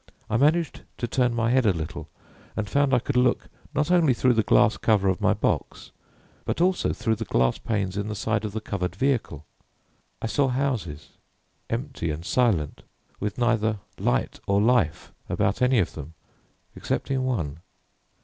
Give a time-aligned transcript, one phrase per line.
[0.31, 2.09] I managed to turn my head a little,
[2.57, 5.91] and found I could look, not only through the glass cover of my box,
[6.43, 9.45] but also through the glass panes in the side of the covered vehicle.
[10.19, 11.09] I saw houses,
[11.69, 12.81] empty and silent,
[13.19, 16.15] with neither light nor life about any of them
[16.75, 17.59] excepting one.